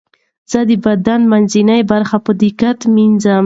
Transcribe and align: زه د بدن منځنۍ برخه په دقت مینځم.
زه 0.51 0.59
د 0.69 0.71
بدن 0.85 1.21
منځنۍ 1.31 1.81
برخه 1.91 2.17
په 2.25 2.31
دقت 2.41 2.79
مینځم. 2.93 3.39